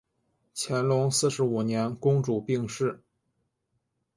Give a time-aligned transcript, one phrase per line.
[0.55, 3.03] 乾隆四十五年公主病逝。